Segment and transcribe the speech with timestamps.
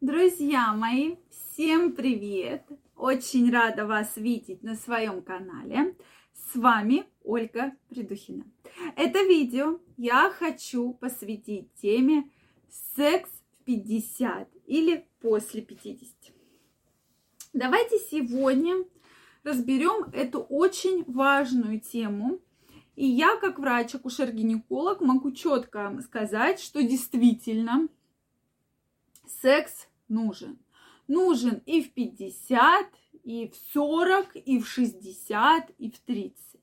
[0.00, 2.64] Друзья мои, всем привет!
[2.94, 5.96] Очень рада вас видеть на своем канале.
[6.32, 8.44] С вами Ольга Придухина.
[8.94, 12.30] Это видео я хочу посвятить теме
[12.94, 16.08] секс в 50 или после 50.
[17.52, 18.84] Давайте сегодня
[19.42, 22.38] разберем эту очень важную тему.
[22.94, 27.88] И я, как врач-акушер-гинеколог, могу четко сказать, что действительно
[29.28, 30.58] секс нужен.
[31.06, 32.86] Нужен и в 50,
[33.24, 36.60] и в 40, и в 60, и в 30.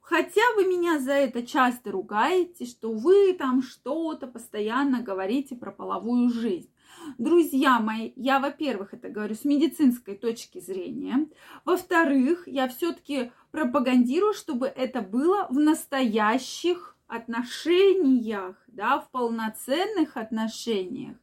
[0.00, 6.28] Хотя вы меня за это часто ругаете, что вы там что-то постоянно говорите про половую
[6.28, 6.70] жизнь.
[7.16, 11.26] Друзья мои, я, во-первых, это говорю с медицинской точки зрения.
[11.64, 21.16] Во-вторых, я все-таки пропагандирую, чтобы это было в настоящих отношениях, да, в полноценных отношениях.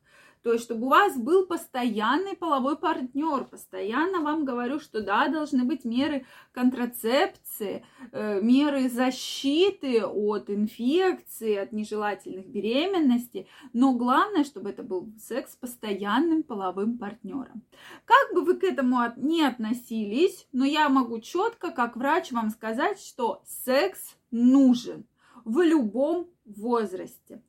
[0.44, 3.46] То есть, чтобы у вас был постоянный половой партнер.
[3.46, 11.72] Постоянно вам говорю, что да, должны быть меры контрацепции, э, меры защиты от инфекции, от
[11.72, 13.48] нежелательных беременностей.
[13.74, 17.62] Но главное, чтобы это был секс с постоянным половым партнером.
[18.06, 23.00] Как бы вы к этому не относились, но я могу четко, как врач, вам сказать,
[23.00, 25.06] что секс нужен
[25.46, 27.42] в любом возрасте.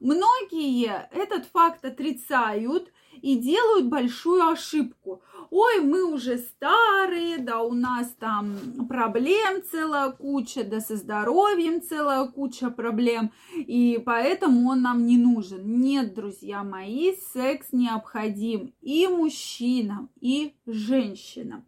[0.00, 5.22] Многие этот факт отрицают и делают большую ошибку.
[5.50, 8.56] Ой, мы уже старые, да у нас там
[8.88, 15.80] проблем целая куча, да со здоровьем целая куча проблем, и поэтому он нам не нужен.
[15.80, 21.66] Нет, друзья мои, секс необходим и мужчинам, и женщинам.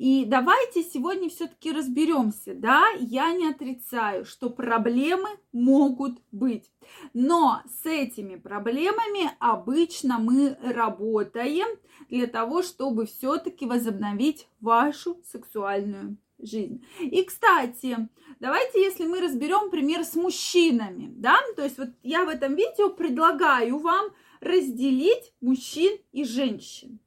[0.00, 6.70] И давайте сегодня все-таки разберемся, да, я не отрицаю, что проблемы могут быть,
[7.12, 11.68] но с этими проблемами обычно мы работаем
[12.08, 16.82] для того, чтобы все-таки возобновить вашу сексуальную жизнь.
[16.98, 18.08] И, кстати,
[18.40, 22.88] давайте, если мы разберем пример с мужчинами, да, то есть вот я в этом видео
[22.88, 24.06] предлагаю вам
[24.40, 26.99] разделить мужчин и женщин.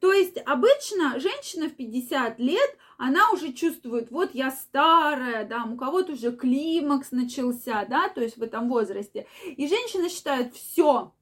[0.00, 5.76] То есть обычно женщина в 50 лет, она уже чувствует, вот я старая, да, у
[5.76, 9.26] кого-то уже климакс начался, да, то есть в этом возрасте.
[9.44, 11.12] И женщина считает, все,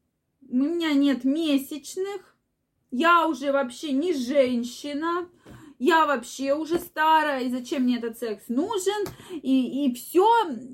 [0.49, 2.37] у меня нет месячных,
[2.91, 5.29] я уже вообще не женщина,
[5.79, 10.27] я вообще уже старая, и зачем мне этот секс нужен, и, и все,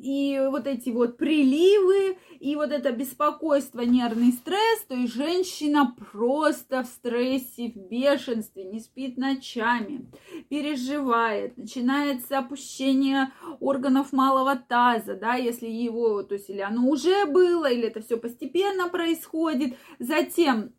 [0.02, 6.82] и вот эти вот приливы, и вот это беспокойство, нервный стресс, то есть женщина просто
[6.82, 10.10] в стрессе, в бешенстве, не спит ночами,
[10.48, 17.70] переживает, начинается опущение органов малого таза, да, если его, то есть или оно уже было,
[17.70, 20.72] или это все постепенно происходит, затем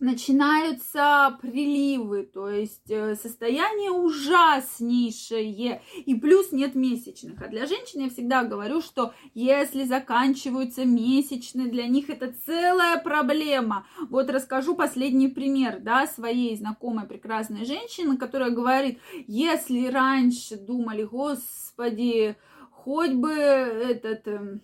[0.00, 7.40] начинаются приливы, то есть э, состояние ужаснейшее, и плюс нет месячных.
[7.42, 13.86] А для женщин я всегда говорю, что если заканчиваются месячные, для них это целая проблема.
[14.08, 22.36] Вот расскажу последний пример, да, своей знакомой прекрасной женщины, которая говорит, если раньше думали, господи,
[22.70, 24.60] хоть бы этот эм,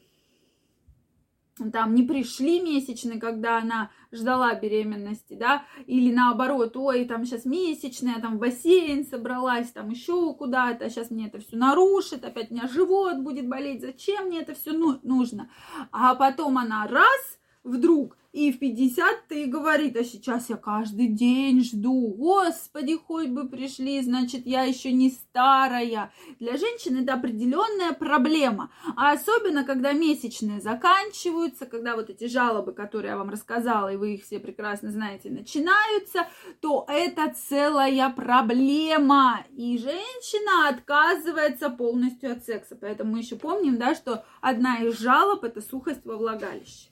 [1.71, 8.21] там не пришли месячные, когда она ждала беременности, да, или наоборот, ой, там сейчас месячная,
[8.21, 12.69] там в бассейн собралась, там еще куда-то, сейчас мне это все нарушит, опять у меня
[12.69, 15.51] живот будет болеть, зачем мне это все ну, нужно?
[15.93, 21.65] А потом она раз, вдруг и в 50 ты говорит, а сейчас я каждый день
[21.65, 22.15] жду.
[22.17, 26.13] Господи, хоть бы пришли, значит, я еще не старая.
[26.39, 28.71] Для женщины это определенная проблема.
[28.97, 34.15] А особенно, когда месячные заканчиваются, когда вот эти жалобы, которые я вам рассказала, и вы
[34.15, 36.29] их все прекрасно знаете, начинаются,
[36.61, 39.45] то это целая проблема.
[39.57, 42.79] И женщина отказывается полностью от секса.
[42.81, 46.91] Поэтому мы еще помним, да, что одна из жалоб это сухость во влагалище.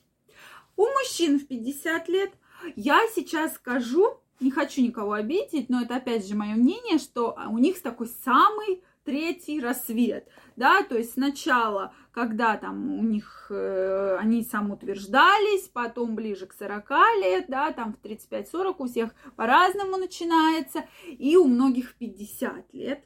[0.78, 2.30] У мужчин в 50 лет.
[2.76, 7.58] Я сейчас скажу, не хочу никого обидеть, но это опять же мое мнение, что у
[7.58, 14.44] них такой самый третий рассвет, да, то есть сначала, когда там у них, э, они
[14.44, 16.90] самоутверждались, потом ближе к 40
[17.22, 23.02] лет, да, там в 35-40 у всех по-разному начинается, и у многих в 50 лет,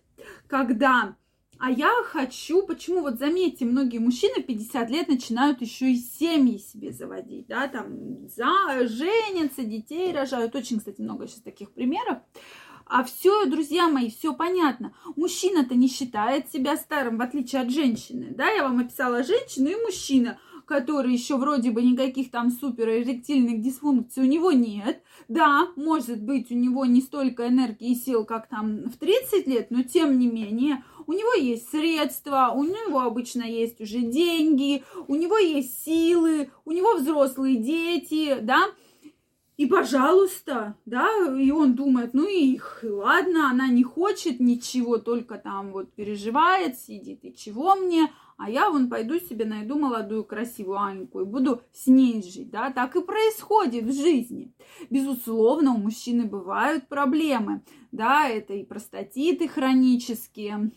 [0.47, 1.17] когда
[1.65, 6.91] а я хочу, почему, вот заметьте, многие мужчины 50 лет начинают еще и семьи себе
[6.93, 12.19] заводить, да, там, за, женятся, детей рожают, очень, кстати, много сейчас таких примеров.
[12.85, 14.93] А все, друзья мои, все понятно.
[15.15, 18.35] Мужчина-то не считает себя старым, в отличие от женщины.
[18.37, 20.41] Да, я вам описала женщину и мужчина.
[20.65, 25.03] который еще вроде бы никаких там супер эректильных дисфункций у него нет.
[25.29, 29.71] Да, может быть, у него не столько энергии и сил, как там в 30 лет,
[29.71, 35.15] но тем не менее, у него есть средства, у него обычно есть уже деньги, у
[35.15, 38.69] него есть силы, у него взрослые дети, да,
[39.59, 41.09] и пожалуйста, да,
[41.39, 47.21] и он думает, ну и ладно, она не хочет ничего, только там вот переживает, сидит,
[47.23, 51.87] и чего мне, а я вон пойду себе найду молодую красивую Аньку и буду с
[51.87, 54.53] ней жить, да, так и происходит в жизни.
[54.91, 57.63] Безусловно, у мужчины бывают проблемы,
[57.93, 60.73] да, это и простатиты хронические,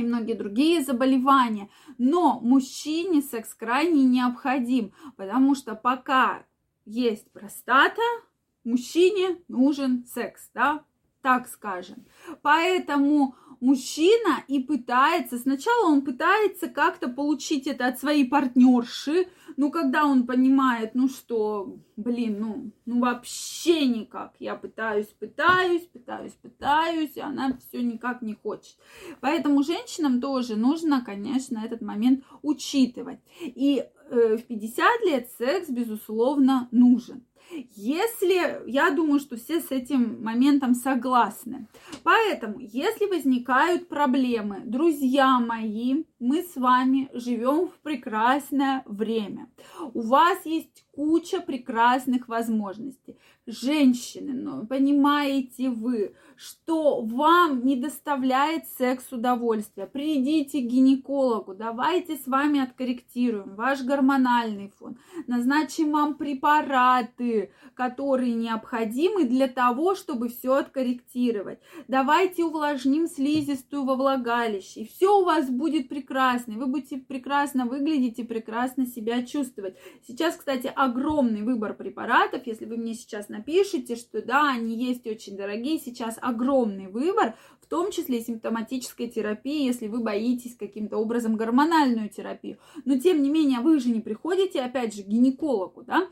[0.00, 1.68] и многие другие заболевания.
[1.98, 6.44] Но мужчине секс крайне необходим, потому что пока
[6.84, 8.02] есть простата,
[8.64, 10.84] мужчине нужен секс, да,
[11.26, 12.04] так скажем.
[12.40, 19.26] Поэтому мужчина и пытается, сначала он пытается как-то получить это от своей партнерши,
[19.56, 26.34] ну, когда он понимает, ну что, блин, ну, ну вообще никак, я пытаюсь, пытаюсь, пытаюсь,
[26.34, 28.76] пытаюсь, и она все никак не хочет.
[29.20, 33.18] Поэтому женщинам тоже нужно, конечно, этот момент учитывать.
[33.40, 37.24] И э, в 50 лет секс, безусловно, нужен.
[37.50, 41.68] Если, я думаю, что все с этим моментом согласны.
[42.02, 49.48] Поэтому, если возникают проблемы, друзья мои, мы с вами живем в прекрасное время.
[49.92, 53.18] У вас есть куча прекрасных возможностей.
[53.46, 62.26] Женщины, ну, понимаете вы, что вам не доставляет секс удовольствия, придите к гинекологу, давайте с
[62.26, 64.98] вами откорректируем ваш гормональный фон,
[65.28, 71.60] назначим вам препараты, которые необходимы для того, чтобы все откорректировать.
[71.86, 77.66] Давайте увлажним слизистую во влагалище, и все у вас будет прекрасно, и вы будете прекрасно
[77.66, 79.76] выглядеть и прекрасно себя чувствовать.
[80.06, 85.36] Сейчас, кстати, огромный выбор препаратов, если вы мне сейчас напишите, что да, они есть очень
[85.36, 92.08] дорогие, сейчас огромный выбор, в том числе симптоматической терапии, если вы боитесь каким-то образом гормональную
[92.08, 92.58] терапию.
[92.84, 96.08] Но тем не менее, вы же не приходите, опять же, к гинекологу, да,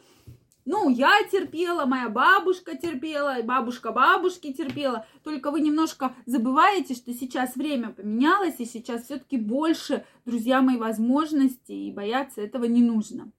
[0.66, 5.06] ну, я терпела, моя бабушка терпела, бабушка бабушки терпела.
[5.22, 11.88] Только вы немножко забываете, что сейчас время поменялось, и сейчас все-таки больше, друзья мои, возможностей,
[11.88, 13.30] и бояться этого не нужно.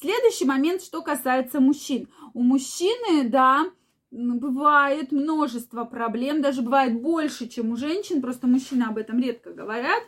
[0.00, 2.08] Следующий момент, что касается мужчин.
[2.34, 3.66] У мужчины, да,
[4.10, 10.02] бывает множество проблем, даже бывает больше, чем у женщин, просто мужчины об этом редко говорят.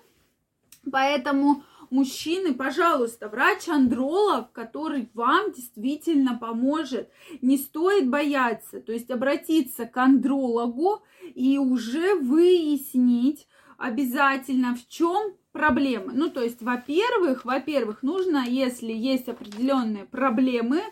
[0.90, 1.62] Поэтому
[1.94, 7.08] мужчины, пожалуйста, врач-андролог, который вам действительно поможет.
[7.40, 11.02] Не стоит бояться, то есть обратиться к андрологу
[11.34, 13.46] и уже выяснить
[13.78, 16.12] обязательно, в чем проблемы.
[16.12, 20.82] Ну, то есть, во-первых, во-первых, нужно, если есть определенные проблемы,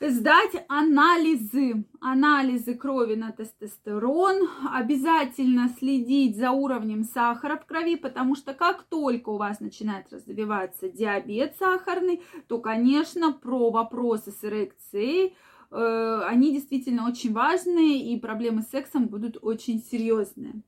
[0.00, 8.54] сдать анализы, анализы крови на тестостерон, обязательно следить за уровнем сахара в крови, потому что
[8.54, 15.34] как только у вас начинает развиваться диабет сахарный, то, конечно, про вопросы с эрекцией
[15.70, 20.62] э, они действительно очень важные, и проблемы с сексом будут очень серьезные.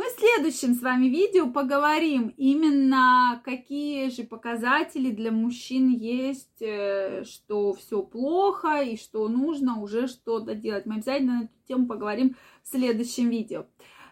[0.00, 7.22] Мы в следующем с вами видео поговорим именно, какие же показатели для мужчин есть, э,
[7.24, 10.86] что все плохо и что нужно уже что-то делать.
[10.86, 13.66] Мы обязательно на эту тему поговорим в следующем видео.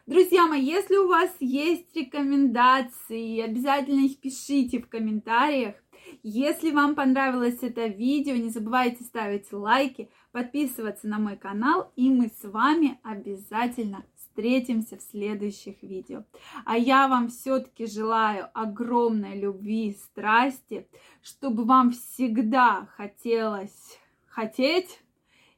[0.07, 5.77] Друзья мои, если у вас есть рекомендации, обязательно их пишите в комментариях.
[6.23, 12.29] Если вам понравилось это видео, не забывайте ставить лайки, подписываться на мой канал, и мы
[12.29, 14.05] с вами обязательно
[14.39, 16.23] встретимся в следующих видео.
[16.65, 20.87] А я вам все-таки желаю огромной любви, страсти,
[21.23, 25.03] чтобы вам всегда хотелось хотеть,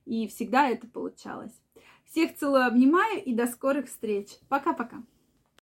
[0.06, 1.52] и всегда это получалось.
[2.06, 4.28] Всех целую, обнимаю и до скорых встреч.
[4.48, 5.02] Пока-пока.